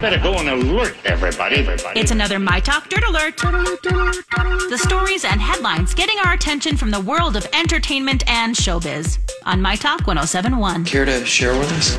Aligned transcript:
Better 0.00 0.16
go 0.16 0.32
and 0.36 0.48
alert 0.48 0.96
everybody. 1.04 1.56
Everybody. 1.56 2.00
It's 2.00 2.10
another 2.10 2.38
My 2.38 2.58
Talk 2.58 2.88
Dirt 2.88 3.04
Alert. 3.04 3.36
The 3.36 4.80
stories 4.82 5.26
and 5.26 5.38
headlines 5.38 5.92
getting 5.92 6.16
our 6.24 6.32
attention 6.32 6.78
from 6.78 6.90
the 6.90 7.00
world 7.00 7.36
of 7.36 7.46
entertainment 7.52 8.26
and 8.26 8.56
showbiz 8.56 9.18
on 9.44 9.60
My 9.60 9.76
Talk 9.76 10.06
1071. 10.06 10.86
Care 10.86 11.04
to 11.04 11.26
share 11.26 11.52
with 11.52 11.70
us? 11.72 11.98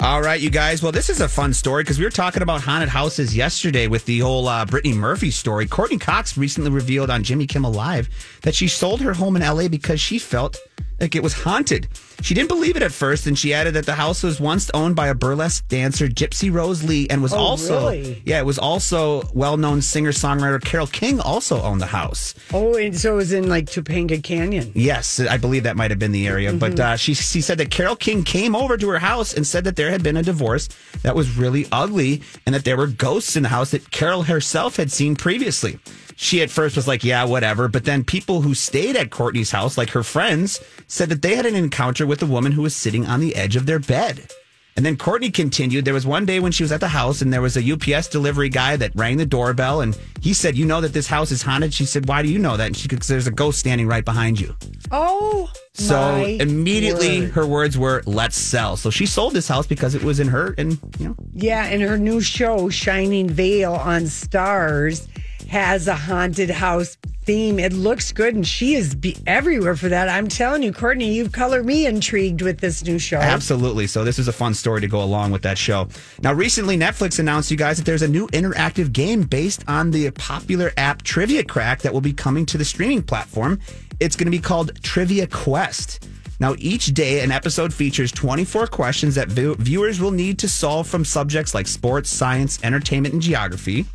All 0.00 0.20
right, 0.20 0.40
you 0.40 0.50
guys. 0.50 0.82
Well, 0.82 0.90
this 0.90 1.08
is 1.08 1.20
a 1.20 1.28
fun 1.28 1.54
story 1.54 1.84
because 1.84 1.98
we 1.98 2.04
were 2.04 2.10
talking 2.10 2.42
about 2.42 2.60
haunted 2.60 2.88
houses 2.88 3.36
yesterday 3.36 3.86
with 3.86 4.04
the 4.04 4.18
whole 4.18 4.48
uh, 4.48 4.64
Brittany 4.64 4.94
Murphy 4.94 5.30
story. 5.30 5.68
Courtney 5.68 5.96
Cox 5.96 6.36
recently 6.36 6.70
revealed 6.70 7.08
on 7.08 7.22
Jimmy 7.22 7.46
Kimmel 7.46 7.72
Live 7.72 8.08
that 8.42 8.56
she 8.56 8.66
sold 8.66 9.00
her 9.00 9.14
home 9.14 9.36
in 9.36 9.42
LA 9.42 9.68
because 9.68 10.00
she 10.00 10.18
felt 10.18 10.58
like 11.00 11.14
it 11.14 11.22
was 11.22 11.34
haunted. 11.34 11.88
She 12.22 12.32
didn't 12.32 12.48
believe 12.48 12.76
it 12.76 12.82
at 12.82 12.92
first, 12.92 13.26
and 13.26 13.38
she 13.38 13.52
added 13.52 13.74
that 13.74 13.84
the 13.84 13.94
house 13.94 14.22
was 14.22 14.40
once 14.40 14.70
owned 14.72 14.96
by 14.96 15.08
a 15.08 15.14
burlesque 15.14 15.68
dancer, 15.68 16.08
Gypsy 16.08 16.50
Rose 16.50 16.82
Lee, 16.82 17.06
and 17.10 17.22
was 17.22 17.34
Oh, 17.34 17.36
also 17.38 17.88
really? 17.90 18.22
yeah, 18.24 18.38
it 18.38 18.46
was 18.46 18.58
also 18.58 19.28
well-known 19.34 19.82
singer-songwriter 19.82 20.64
Carole 20.64 20.86
King 20.86 21.20
also 21.20 21.60
owned 21.62 21.82
the 21.82 21.86
house. 21.86 22.34
Oh, 22.54 22.74
and 22.76 22.98
so 22.98 23.12
it 23.12 23.16
was 23.16 23.32
in 23.32 23.48
like 23.50 23.66
Topanga 23.66 24.22
Canyon. 24.22 24.72
Yes, 24.74 25.20
I 25.20 25.36
believe 25.36 25.64
that 25.64 25.76
might 25.76 25.90
have 25.90 25.98
been 25.98 26.12
the 26.12 26.26
area. 26.26 26.52
But 26.54 26.80
uh, 26.80 26.96
she 26.96 27.12
she 27.14 27.42
said 27.42 27.58
that 27.58 27.70
Carole 27.70 27.96
King 27.96 28.24
came 28.24 28.56
over 28.56 28.78
to 28.78 28.88
her 28.88 28.98
house 28.98 29.34
and 29.34 29.46
said 29.46 29.64
that 29.64 29.76
there 29.76 29.90
had 29.90 30.02
been 30.02 30.16
a 30.16 30.22
divorce 30.22 30.68
that 31.02 31.14
was 31.14 31.36
really 31.36 31.66
ugly 31.70 32.22
and 32.46 32.54
that 32.54 32.64
there 32.64 32.76
were 32.78 32.86
ghosts 32.86 33.36
in 33.36 33.42
the 33.42 33.50
house 33.50 33.72
that 33.72 33.90
Carole 33.90 34.22
herself 34.22 34.76
had 34.76 34.90
seen 34.90 35.16
previously. 35.16 35.78
She 36.16 36.42
at 36.42 36.50
first 36.50 36.76
was 36.76 36.88
like, 36.88 37.04
yeah, 37.04 37.24
whatever. 37.24 37.68
But 37.68 37.84
then 37.84 38.02
people 38.02 38.40
who 38.40 38.54
stayed 38.54 38.96
at 38.96 39.10
Courtney's 39.10 39.50
house, 39.50 39.76
like 39.76 39.90
her 39.90 40.02
friends, 40.02 40.60
said 40.88 41.10
that 41.10 41.22
they 41.22 41.36
had 41.36 41.46
an 41.46 41.54
encounter 41.54 42.06
with 42.06 42.22
a 42.22 42.26
woman 42.26 42.52
who 42.52 42.62
was 42.62 42.74
sitting 42.74 43.06
on 43.06 43.20
the 43.20 43.36
edge 43.36 43.54
of 43.54 43.66
their 43.66 43.78
bed. 43.78 44.30
And 44.78 44.84
then 44.84 44.98
Courtney 44.98 45.30
continued. 45.30 45.86
There 45.86 45.94
was 45.94 46.06
one 46.06 46.26
day 46.26 46.38
when 46.38 46.52
she 46.52 46.62
was 46.62 46.70
at 46.70 46.80
the 46.80 46.88
house 46.88 47.22
and 47.22 47.32
there 47.32 47.40
was 47.40 47.56
a 47.56 47.72
UPS 47.72 48.08
delivery 48.08 48.50
guy 48.50 48.76
that 48.76 48.92
rang 48.94 49.16
the 49.16 49.24
doorbell 49.24 49.80
and 49.80 49.96
he 50.20 50.34
said, 50.34 50.54
You 50.54 50.66
know 50.66 50.82
that 50.82 50.92
this 50.92 51.06
house 51.06 51.30
is 51.30 51.40
haunted? 51.40 51.72
She 51.72 51.86
said, 51.86 52.06
Why 52.08 52.20
do 52.22 52.28
you 52.28 52.38
know 52.38 52.58
that? 52.58 52.66
And 52.66 52.76
she 52.76 52.86
because 52.86 53.08
there's 53.08 53.26
a 53.26 53.30
ghost 53.30 53.58
standing 53.58 53.86
right 53.86 54.04
behind 54.04 54.38
you. 54.38 54.54
Oh, 54.90 55.50
So 55.72 55.94
my 55.98 56.24
immediately 56.40 57.20
word. 57.22 57.30
her 57.30 57.46
words 57.46 57.78
were, 57.78 58.02
let's 58.04 58.36
sell. 58.36 58.76
So 58.76 58.90
she 58.90 59.06
sold 59.06 59.32
this 59.32 59.48
house 59.48 59.66
because 59.66 59.94
it 59.94 60.02
was 60.04 60.20
in 60.20 60.28
her 60.28 60.54
and, 60.58 60.78
you 60.98 61.08
know, 61.08 61.16
Yeah, 61.32 61.64
and 61.64 61.80
her 61.80 61.96
new 61.96 62.20
show, 62.20 62.68
Shining 62.68 63.30
Vale 63.30 63.72
on 63.74 64.02
Starz, 64.02 65.08
has 65.48 65.88
a 65.88 65.94
haunted 65.94 66.50
house 66.50 66.96
theme. 67.24 67.58
It 67.58 67.72
looks 67.72 68.12
good, 68.12 68.34
and 68.34 68.46
she 68.46 68.74
is 68.74 68.94
be 68.94 69.16
everywhere 69.26 69.76
for 69.76 69.88
that. 69.88 70.08
I'm 70.08 70.28
telling 70.28 70.62
you, 70.62 70.72
Courtney, 70.72 71.12
you've 71.12 71.32
colored 71.32 71.66
me 71.66 71.86
intrigued 71.86 72.42
with 72.42 72.60
this 72.60 72.84
new 72.84 72.98
show. 72.98 73.18
absolutely. 73.18 73.86
So 73.86 74.04
this 74.04 74.18
is 74.18 74.28
a 74.28 74.32
fun 74.32 74.54
story 74.54 74.80
to 74.80 74.88
go 74.88 75.02
along 75.02 75.32
with 75.32 75.42
that 75.42 75.58
show. 75.58 75.88
Now, 76.22 76.32
recently 76.32 76.76
Netflix 76.76 77.18
announced, 77.18 77.50
you 77.50 77.56
guys, 77.56 77.78
that 77.78 77.84
there's 77.84 78.02
a 78.02 78.08
new 78.08 78.28
interactive 78.28 78.92
game 78.92 79.22
based 79.22 79.64
on 79.68 79.90
the 79.90 80.10
popular 80.12 80.72
app 80.76 81.02
Trivia 81.02 81.44
Crack 81.44 81.82
that 81.82 81.92
will 81.92 82.00
be 82.00 82.12
coming 82.12 82.46
to 82.46 82.58
the 82.58 82.64
streaming 82.64 83.02
platform. 83.02 83.60
It's 83.98 84.14
going 84.14 84.26
to 84.26 84.30
be 84.30 84.38
called 84.40 84.80
Trivia 84.82 85.26
Quest. 85.26 86.08
Now, 86.38 86.54
each 86.58 86.88
day, 86.88 87.20
an 87.20 87.32
episode 87.32 87.72
features 87.72 88.12
24 88.12 88.66
questions 88.66 89.14
that 89.14 89.28
view- 89.28 89.54
viewers 89.56 90.00
will 90.00 90.10
need 90.10 90.38
to 90.40 90.48
solve 90.48 90.86
from 90.86 91.04
subjects 91.04 91.54
like 91.54 91.66
sports, 91.66 92.10
science, 92.10 92.62
entertainment, 92.62 93.14
and 93.14 93.22
geography. 93.22 93.86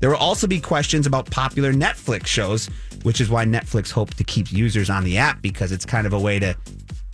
There 0.00 0.10
will 0.10 0.16
also 0.16 0.46
be 0.46 0.60
questions 0.60 1.06
about 1.06 1.30
popular 1.30 1.72
Netflix 1.72 2.26
shows, 2.26 2.68
which 3.02 3.20
is 3.20 3.28
why 3.30 3.44
Netflix 3.44 3.90
hoped 3.90 4.16
to 4.18 4.24
keep 4.24 4.50
users 4.52 4.90
on 4.90 5.04
the 5.04 5.18
app 5.18 5.40
because 5.42 5.72
it's 5.72 5.84
kind 5.86 6.06
of 6.06 6.12
a 6.12 6.18
way 6.18 6.38
to 6.38 6.56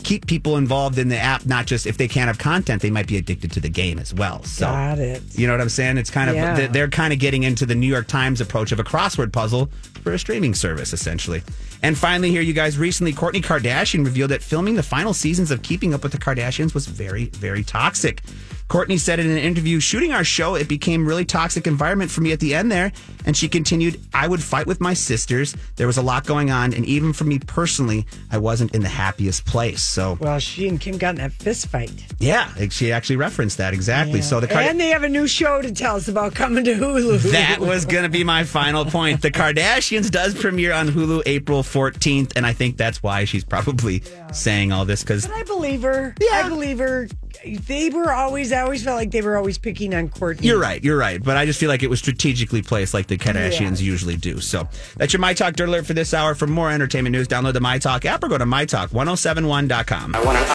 keep 0.02 0.26
people 0.26 0.56
involved 0.56 0.98
in 0.98 1.08
the 1.08 1.18
app. 1.18 1.46
Not 1.46 1.66
just 1.66 1.84
if 1.86 1.96
they 1.98 2.06
can't 2.06 2.28
have 2.28 2.38
content, 2.38 2.80
they 2.82 2.90
might 2.90 3.08
be 3.08 3.16
addicted 3.16 3.50
to 3.52 3.60
the 3.60 3.68
game 3.68 3.98
as 3.98 4.14
well. 4.14 4.42
So, 4.44 4.66
Got 4.66 4.98
it. 5.00 5.22
you 5.32 5.46
know 5.48 5.52
what 5.52 5.60
I'm 5.60 5.68
saying? 5.68 5.98
It's 5.98 6.10
kind 6.10 6.30
of 6.30 6.36
Yeah. 6.36 6.68
they're 6.68 6.88
kind 6.88 7.12
of 7.12 7.18
getting 7.18 7.42
into 7.42 7.66
the 7.66 7.74
New 7.74 7.88
York 7.88 8.06
Times 8.06 8.40
approach 8.40 8.70
of 8.72 8.78
a 8.78 8.84
crossword 8.84 9.32
puzzle 9.32 9.68
for 10.06 10.12
a 10.12 10.18
streaming 10.20 10.54
service, 10.54 10.92
essentially. 10.92 11.42
And 11.82 11.98
finally, 11.98 12.30
here, 12.30 12.40
you 12.40 12.52
guys, 12.52 12.78
recently, 12.78 13.12
Kourtney 13.12 13.42
Kardashian 13.42 14.04
revealed 14.04 14.30
that 14.30 14.40
filming 14.40 14.76
the 14.76 14.82
final 14.84 15.12
seasons 15.12 15.50
of 15.50 15.62
Keeping 15.62 15.94
Up 15.94 16.04
with 16.04 16.12
the 16.12 16.18
Kardashians 16.18 16.74
was 16.74 16.86
very, 16.86 17.24
very 17.26 17.64
toxic. 17.64 18.22
Kourtney 18.68 18.98
said 18.98 19.20
in 19.20 19.30
an 19.30 19.38
interview, 19.38 19.78
shooting 19.78 20.12
our 20.12 20.24
show, 20.24 20.56
it 20.56 20.68
became 20.68 21.06
really 21.06 21.24
toxic 21.24 21.68
environment 21.68 22.10
for 22.10 22.20
me 22.20 22.32
at 22.32 22.40
the 22.40 22.52
end 22.52 22.70
there. 22.70 22.90
And 23.24 23.36
she 23.36 23.48
continued, 23.48 24.00
I 24.12 24.26
would 24.26 24.42
fight 24.42 24.66
with 24.66 24.80
my 24.80 24.92
sisters. 24.92 25.54
There 25.76 25.86
was 25.86 25.98
a 25.98 26.02
lot 26.02 26.26
going 26.26 26.50
on. 26.50 26.74
And 26.74 26.84
even 26.84 27.12
for 27.12 27.22
me 27.24 27.38
personally, 27.38 28.06
I 28.30 28.38
wasn't 28.38 28.74
in 28.74 28.82
the 28.82 28.88
happiest 28.88 29.46
place. 29.46 29.82
So, 29.82 30.18
Well, 30.20 30.40
she 30.40 30.66
and 30.68 30.80
Kim 30.80 30.98
got 30.98 31.10
in 31.10 31.16
that 31.16 31.32
fist 31.32 31.68
fight. 31.68 31.92
yeah, 32.18 32.50
she 32.70 32.90
actually 32.90 33.16
referenced 33.16 33.58
that 33.58 33.72
exactly. 33.72 34.20
So 34.20 34.40
the 34.40 34.52
and 34.56 34.80
they 34.80 34.88
have 34.88 35.04
a 35.04 35.08
new 35.08 35.28
show 35.28 35.62
to 35.62 35.72
tell 35.72 35.94
us 35.96 36.08
about 36.08 36.34
coming 36.34 36.64
to 36.64 36.74
Hulu. 36.74 37.30
That 37.30 37.60
was 37.60 37.84
going 37.84 38.02
to 38.02 38.08
be 38.08 38.24
my 38.24 38.42
final 38.42 38.84
point. 38.84 39.22
The 39.22 39.30
Kardashians 39.30 39.95
does 40.02 40.34
premiere 40.34 40.72
on 40.72 40.88
Hulu 40.88 41.22
April 41.26 41.62
14th, 41.62 42.32
and 42.36 42.46
I 42.46 42.52
think 42.52 42.76
that's 42.76 43.02
why 43.02 43.24
she's 43.24 43.44
probably 43.44 44.02
saying 44.32 44.72
all 44.72 44.84
this 44.84 45.02
because 45.02 45.28
I 45.30 45.42
believe 45.44 45.82
her. 45.82 46.14
Yeah. 46.20 46.42
I 46.44 46.48
believe 46.48 46.78
her. 46.78 47.08
They 47.44 47.90
were 47.90 48.12
always, 48.12 48.50
I 48.52 48.62
always 48.62 48.82
felt 48.82 48.96
like 48.96 49.10
they 49.10 49.22
were 49.22 49.36
always 49.36 49.58
picking 49.58 49.94
on 49.94 50.08
Kourtney. 50.08 50.42
you're 50.42 50.58
right, 50.58 50.82
you're 50.82 50.96
right. 50.96 51.22
But 51.22 51.36
I 51.36 51.46
just 51.46 51.60
feel 51.60 51.68
like 51.68 51.82
it 51.82 51.90
was 51.90 51.98
strategically 52.00 52.62
placed 52.62 52.94
like 52.94 53.06
the 53.06 53.18
Kardashians 53.18 53.80
usually 53.80 54.16
do. 54.16 54.40
So 54.40 54.68
that's 54.96 55.12
your 55.12 55.20
My 55.20 55.34
Talk 55.34 55.54
Dirt 55.54 55.68
Alert 55.68 55.86
for 55.86 55.94
this 55.94 56.12
hour. 56.14 56.34
For 56.34 56.46
more 56.46 56.70
entertainment 56.70 57.12
news, 57.12 57.28
download 57.28 57.52
the 57.52 57.60
My 57.60 57.78
Talk 57.78 58.04
app 58.04 58.24
or 58.24 58.28
go 58.28 58.38
to 58.38 58.44
MyTalk1071.com. 58.46 60.14
I 60.16 60.24
want 60.24 60.38
to 60.38 60.44